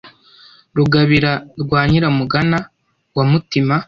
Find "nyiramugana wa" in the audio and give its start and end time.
1.89-3.23